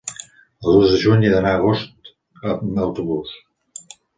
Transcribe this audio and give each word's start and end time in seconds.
El 0.69 0.77
dos 0.77 0.93
de 0.93 1.01
juny 1.03 1.27
he 1.27 1.33
d'anar 1.35 1.51
a 1.57 1.61
Agost 1.61 2.11
amb 2.55 2.83
autobús. 2.89 3.37